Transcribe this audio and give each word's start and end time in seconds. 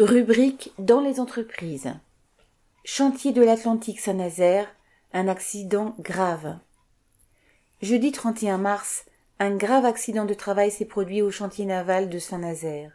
Rubrique 0.00 0.72
dans 0.80 0.98
les 0.98 1.20
entreprises. 1.20 1.94
Chantier 2.84 3.30
de 3.30 3.42
l'Atlantique 3.42 4.00
Saint-Nazaire, 4.00 4.66
un 5.12 5.28
accident 5.28 5.94
grave. 6.00 6.58
Jeudi 7.80 8.10
31 8.10 8.58
mars, 8.58 9.06
un 9.38 9.54
grave 9.54 9.84
accident 9.84 10.24
de 10.24 10.34
travail 10.34 10.72
s'est 10.72 10.84
produit 10.84 11.22
au 11.22 11.30
chantier 11.30 11.64
naval 11.64 12.10
de 12.10 12.18
Saint-Nazaire. 12.18 12.90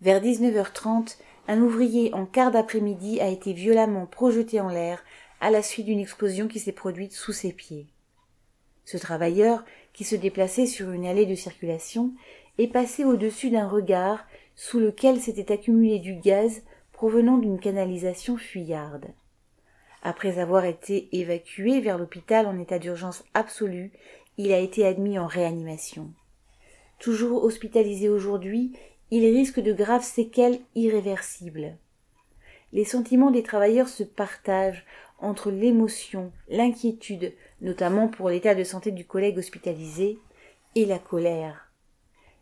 Vers 0.00 0.20
19h30, 0.20 1.18
un 1.46 1.60
ouvrier 1.60 2.12
en 2.14 2.26
quart 2.26 2.50
d'après-midi 2.50 3.20
a 3.20 3.28
été 3.28 3.52
violemment 3.52 4.06
projeté 4.06 4.58
en 4.58 4.68
l'air 4.68 5.04
à 5.40 5.52
la 5.52 5.62
suite 5.62 5.86
d'une 5.86 6.00
explosion 6.00 6.48
qui 6.48 6.58
s'est 6.58 6.72
produite 6.72 7.12
sous 7.12 7.32
ses 7.32 7.52
pieds. 7.52 7.86
Ce 8.84 8.96
travailleur, 8.96 9.64
qui 9.92 10.02
se 10.02 10.16
déplaçait 10.16 10.66
sur 10.66 10.90
une 10.90 11.06
allée 11.06 11.26
de 11.26 11.36
circulation, 11.36 12.12
est 12.58 12.66
passé 12.66 13.04
au-dessus 13.04 13.50
d'un 13.50 13.68
regard 13.68 14.26
sous 14.56 14.78
lequel 14.78 15.20
s'était 15.20 15.52
accumulé 15.52 15.98
du 15.98 16.14
gaz 16.14 16.62
provenant 16.92 17.38
d'une 17.38 17.58
canalisation 17.58 18.36
fuyarde. 18.36 19.06
Après 20.02 20.38
avoir 20.38 20.64
été 20.64 21.08
évacué 21.12 21.80
vers 21.80 21.98
l'hôpital 21.98 22.46
en 22.46 22.58
état 22.58 22.78
d'urgence 22.78 23.24
absolue, 23.34 23.90
il 24.36 24.52
a 24.52 24.58
été 24.58 24.86
admis 24.86 25.18
en 25.18 25.26
réanimation. 25.26 26.12
Toujours 26.98 27.42
hospitalisé 27.44 28.08
aujourd'hui, 28.08 28.72
il 29.10 29.24
risque 29.24 29.60
de 29.60 29.72
graves 29.72 30.04
séquelles 30.04 30.60
irréversibles. 30.74 31.76
Les 32.72 32.84
sentiments 32.84 33.30
des 33.30 33.42
travailleurs 33.42 33.88
se 33.88 34.02
partagent 34.02 34.84
entre 35.18 35.50
l'émotion, 35.50 36.32
l'inquiétude, 36.48 37.32
notamment 37.60 38.08
pour 38.08 38.28
l'état 38.28 38.54
de 38.54 38.64
santé 38.64 38.90
du 38.90 39.06
collègue 39.06 39.38
hospitalisé, 39.38 40.18
et 40.74 40.84
la 40.84 40.98
colère. 40.98 41.70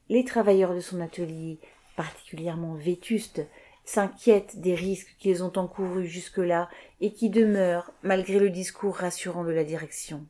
Les 0.09 0.25
travailleurs 0.25 0.75
de 0.75 0.81
son 0.81 1.01
atelier, 1.01 1.59
particulièrement 2.03 2.75
vétustes, 2.75 3.43
s'inquiètent 3.85 4.61
des 4.61 4.75
risques 4.75 5.15
qu'ils 5.21 5.45
ont 5.45 5.53
encourus 5.57 6.07
jusque-là 6.07 6.69
et 7.01 7.13
qui 7.13 7.31
demeurent 7.31 7.93
malgré 8.03 8.41
le 8.41 8.51
discours 8.51 8.97
rassurant 8.97 9.45
de 9.45 9.53
la 9.53 9.63
direction. 9.63 10.25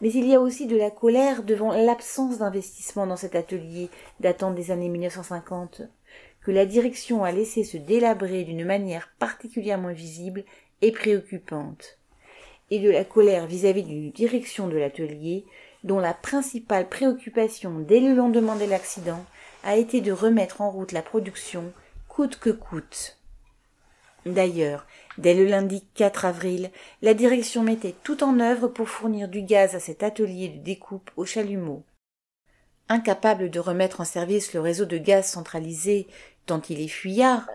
Mais 0.00 0.10
il 0.10 0.26
y 0.26 0.34
a 0.34 0.40
aussi 0.40 0.66
de 0.66 0.76
la 0.76 0.90
colère 0.90 1.42
devant 1.42 1.72
l'absence 1.72 2.38
d'investissement 2.38 3.06
dans 3.06 3.16
cet 3.16 3.34
atelier 3.34 3.90
datant 4.20 4.50
des 4.50 4.70
années 4.70 4.88
1950, 4.88 5.82
que 6.42 6.50
la 6.50 6.64
direction 6.64 7.22
a 7.22 7.32
laissé 7.32 7.64
se 7.64 7.76
délabrer 7.76 8.44
d'une 8.44 8.64
manière 8.64 9.10
particulièrement 9.18 9.92
visible 9.92 10.42
et 10.80 10.90
préoccupante, 10.90 11.98
et 12.70 12.80
de 12.80 12.90
la 12.90 13.04
colère 13.04 13.46
vis-à-vis 13.46 13.84
d'une 13.84 14.10
direction 14.10 14.68
de 14.68 14.78
l'atelier 14.78 15.44
dont 15.84 16.00
la 16.00 16.14
principale 16.14 16.88
préoccupation 16.88 17.78
dès 17.78 18.00
le 18.00 18.14
lendemain 18.14 18.56
de 18.56 18.64
l'accident 18.64 19.24
a 19.62 19.76
été 19.76 20.00
de 20.00 20.12
remettre 20.12 20.60
en 20.60 20.70
route 20.70 20.92
la 20.92 21.02
production 21.02 21.72
coûte 22.08 22.38
que 22.38 22.50
coûte. 22.50 23.18
D'ailleurs, 24.26 24.86
dès 25.18 25.34
le 25.34 25.46
lundi 25.46 25.84
4 25.94 26.24
avril, 26.24 26.70
la 27.00 27.14
direction 27.14 27.62
mettait 27.62 27.94
tout 28.04 28.22
en 28.22 28.38
œuvre 28.38 28.68
pour 28.68 28.88
fournir 28.88 29.28
du 29.28 29.42
gaz 29.42 29.74
à 29.74 29.80
cet 29.80 30.02
atelier 30.02 30.48
de 30.48 30.58
découpe 30.58 31.10
au 31.16 31.24
chalumeau. 31.24 31.82
Incapable 32.88 33.50
de 33.50 33.58
remettre 33.58 34.00
en 34.00 34.04
service 34.04 34.52
le 34.52 34.60
réseau 34.60 34.84
de 34.84 34.98
gaz 34.98 35.26
centralisé 35.26 36.06
tant 36.46 36.60
il 36.68 36.80
est 36.80 36.88
fuyard, 36.88 37.48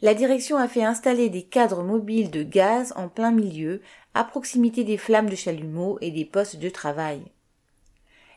la 0.00 0.14
direction 0.14 0.56
a 0.56 0.68
fait 0.68 0.84
installer 0.84 1.28
des 1.28 1.42
cadres 1.42 1.82
mobiles 1.82 2.30
de 2.30 2.42
gaz 2.42 2.92
en 2.96 3.08
plein 3.08 3.30
milieu, 3.30 3.80
à 4.14 4.24
proximité 4.24 4.84
des 4.84 4.98
flammes 4.98 5.30
de 5.30 5.36
chalumeau 5.36 5.98
et 6.00 6.10
des 6.10 6.24
postes 6.24 6.56
de 6.56 6.68
travail. 6.68 7.22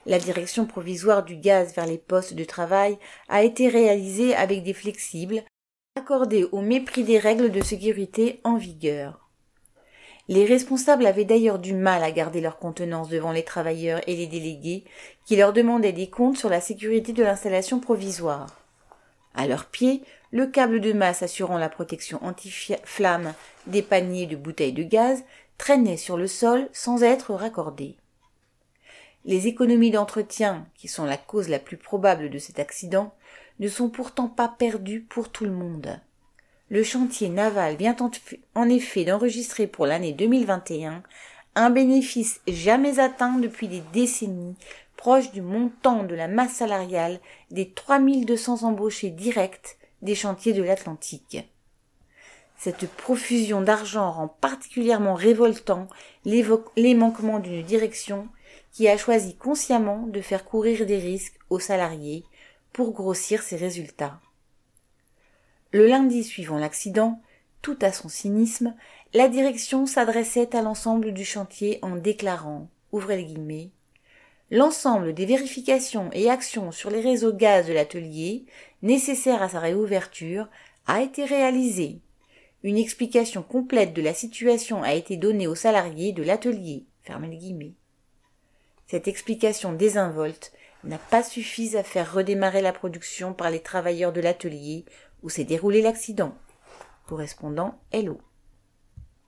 La 0.05 0.19
direction 0.19 0.65
provisoire 0.65 1.23
du 1.23 1.35
gaz 1.35 1.73
vers 1.73 1.87
les 1.87 1.97
postes 1.97 2.35
de 2.35 2.43
travail 2.43 2.97
a 3.27 3.43
été 3.43 3.67
réalisée 3.67 4.35
avec 4.35 4.61
des 4.63 4.73
flexibles, 4.73 5.43
accordés 5.97 6.43
au 6.51 6.61
mépris 6.61 7.03
des 7.03 7.17
règles 7.17 7.51
de 7.51 7.61
sécurité 7.61 8.39
en 8.43 8.55
vigueur. 8.55 9.29
Les 10.27 10.45
responsables 10.45 11.05
avaient 11.05 11.25
d'ailleurs 11.25 11.59
du 11.59 11.73
mal 11.73 12.03
à 12.03 12.11
garder 12.11 12.41
leur 12.41 12.57
contenance 12.57 13.09
devant 13.09 13.31
les 13.31 13.43
travailleurs 13.43 14.01
et 14.07 14.15
les 14.15 14.27
délégués 14.27 14.83
qui 15.25 15.35
leur 15.35 15.53
demandaient 15.53 15.91
des 15.91 16.09
comptes 16.09 16.37
sur 16.37 16.49
la 16.49 16.61
sécurité 16.61 17.13
de 17.13 17.23
l'installation 17.23 17.79
provisoire. 17.79 18.47
À 19.35 19.47
leurs 19.47 19.65
pieds, 19.65 20.01
le 20.31 20.47
câble 20.47 20.81
de 20.81 20.93
masse 20.93 21.23
assurant 21.23 21.57
la 21.57 21.69
protection 21.69 22.19
anti-flamme 22.23 23.33
des 23.67 23.81
paniers 23.81 24.27
de 24.27 24.35
bouteilles 24.35 24.73
de 24.73 24.83
gaz 24.83 25.23
traînait 25.57 25.97
sur 25.97 26.17
le 26.17 26.27
sol 26.27 26.69
sans 26.73 27.03
être 27.03 27.33
raccordé. 27.33 27.95
Les 29.27 29.47
économies 29.47 29.89
d'entretien, 29.89 30.67
qui 30.75 30.87
sont 30.87 31.03
la 31.03 31.17
cause 31.17 31.49
la 31.49 31.57
plus 31.57 31.77
probable 31.77 32.29
de 32.29 32.37
cet 32.37 32.59
accident, 32.59 33.11
ne 33.59 33.67
sont 33.67 33.89
pourtant 33.89 34.27
pas 34.27 34.47
perdues 34.47 35.01
pour 35.01 35.29
tout 35.29 35.45
le 35.45 35.51
monde. 35.51 35.99
Le 36.69 36.83
chantier 36.83 37.29
naval 37.29 37.75
vient 37.75 37.95
en 38.53 38.69
effet 38.69 39.03
d'enregistrer 39.03 39.65
pour 39.65 39.87
l'année 39.87 40.13
2021 40.13 41.01
un 41.55 41.69
bénéfice 41.71 42.39
jamais 42.47 42.99
atteint 42.99 43.39
depuis 43.39 43.67
des 43.67 43.81
décennies, 43.93 44.55
proche 44.95 45.31
du 45.31 45.41
montant 45.41 46.03
de 46.03 46.13
la 46.13 46.27
masse 46.27 46.53
salariale 46.53 47.19
des 47.49 47.71
3200 47.71 48.61
embauchés 48.61 49.09
directs 49.09 49.77
des 50.03 50.15
chantiers 50.15 50.53
de 50.53 50.61
l'Atlantique. 50.61 51.49
Cette 52.57 52.87
profusion 52.89 53.61
d'argent 53.61 54.11
rend 54.11 54.27
particulièrement 54.27 55.15
révoltant 55.15 55.87
les 56.25 56.93
manquements 56.93 57.39
d'une 57.39 57.63
direction 57.63 58.27
qui 58.75 58.89
a 58.89 58.97
choisi 58.97 59.37
consciemment 59.37 60.05
de 60.05 60.19
faire 60.19 60.43
courir 60.43 60.85
des 60.85 60.97
risques 60.97 61.39
aux 61.49 61.59
salariés 61.59 62.25
pour 62.73 62.91
grossir 62.91 63.41
ses 63.41 63.55
résultats. 63.55 64.19
Le 65.71 65.87
lundi 65.87 66.25
suivant 66.25 66.57
l'accident, 66.57 67.21
tout 67.61 67.77
à 67.81 67.93
son 67.93 68.09
cynisme, 68.09 68.75
la 69.13 69.29
direction 69.29 69.85
s'adressait 69.85 70.53
à 70.57 70.61
l'ensemble 70.61 71.13
du 71.13 71.23
chantier 71.23 71.79
en 71.83 71.95
déclarant, 71.95 72.67
ouvrez 72.91 73.23
guillemets, 73.23 73.69
l'ensemble 74.51 75.13
des 75.13 75.25
vérifications 75.25 76.09
et 76.11 76.29
actions 76.29 76.73
sur 76.73 76.89
les 76.89 76.99
réseaux 76.99 77.31
gaz 77.31 77.67
de 77.67 77.73
l'atelier 77.73 78.45
nécessaires 78.81 79.41
à 79.41 79.47
sa 79.47 79.61
réouverture 79.61 80.49
a 80.85 81.01
été 81.01 81.23
réalisé. 81.23 82.01
Une 82.61 82.77
explication 82.77 83.41
complète 83.41 83.93
de 83.93 84.01
la 84.01 84.13
situation 84.13 84.83
a 84.83 84.95
été 84.95 85.15
donnée 85.15 85.47
aux 85.47 85.55
salariés 85.55 86.11
de 86.11 86.23
l'atelier. 86.23 86.83
Cette 88.87 89.07
explication 89.07 89.73
désinvolte 89.73 90.51
n'a 90.83 90.99
pas 90.99 91.23
suffi 91.23 91.75
à 91.75 91.83
faire 91.83 92.13
redémarrer 92.13 92.61
la 92.61 92.71
production 92.71 93.33
par 93.33 93.49
les 93.49 93.61
travailleurs 93.61 94.13
de 94.13 94.21
l'atelier 94.21 94.85
où 95.23 95.29
s'est 95.29 95.43
déroulé 95.43 95.81
l'accident. 95.81 96.35
Correspondant 97.07 97.79
Hello. 97.91 98.19